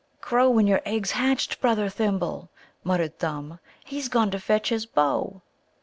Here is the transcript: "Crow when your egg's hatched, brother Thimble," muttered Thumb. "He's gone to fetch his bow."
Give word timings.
"Crow 0.19 0.49
when 0.49 0.65
your 0.65 0.81
egg's 0.83 1.11
hatched, 1.11 1.61
brother 1.61 1.87
Thimble," 1.87 2.49
muttered 2.83 3.19
Thumb. 3.19 3.59
"He's 3.85 4.09
gone 4.09 4.31
to 4.31 4.39
fetch 4.39 4.69
his 4.69 4.87
bow." 4.87 5.43